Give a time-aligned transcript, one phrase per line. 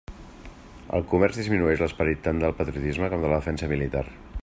[0.99, 4.07] El comerç disminueix l'esperit tant del patriotisme com de la defensa militar.